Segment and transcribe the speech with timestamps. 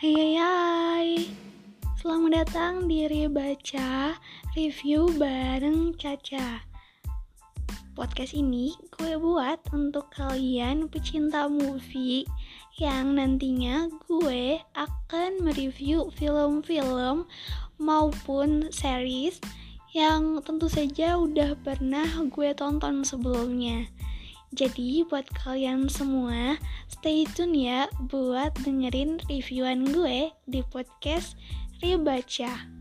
[0.00, 1.08] Hai hai hai.
[2.00, 4.16] Selamat datang di Baca
[4.56, 6.64] Review bareng Caca.
[7.92, 12.24] Podcast ini gue buat untuk kalian pecinta movie
[12.80, 17.28] Yang nantinya gue akan mereview film-film
[17.76, 19.36] maupun series
[19.92, 23.84] Yang tentu saja udah pernah gue tonton sebelumnya
[24.50, 26.58] jadi buat kalian semua,
[26.90, 31.38] stay tune ya buat dengerin reviewan gue di podcast
[31.78, 32.79] Ribaca.